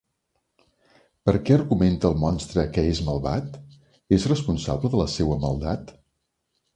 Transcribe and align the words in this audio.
Per 1.29 1.33
què 1.49 1.57
argumenta 1.57 2.09
el 2.09 2.15
monstre 2.23 2.65
que 2.77 2.85
és 2.93 3.01
malvat? 3.09 3.59
És 4.19 4.25
responsable 4.31 4.91
de 4.95 5.03
la 5.03 5.07
seua 5.17 5.39
maldat? 5.45 5.93